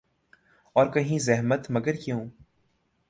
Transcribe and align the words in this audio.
اور 0.75 0.87
کہیں 0.91 1.19
زحمت، 1.19 1.65
مگر 1.69 1.95
کیوں۔ 1.95 2.25